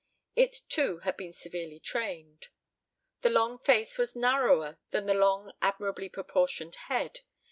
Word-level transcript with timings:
It 0.35 0.61
too 0.67 0.97
had 1.01 1.15
been 1.15 1.31
severely 1.31 1.79
trained. 1.79 2.47
The 3.21 3.29
long 3.29 3.59
face 3.59 3.99
was 3.99 4.15
narrower 4.15 4.79
than 4.89 5.05
the 5.05 5.13
long 5.13 5.53
admirably 5.61 6.09
proportioned 6.09 6.73
head. 6.73 7.19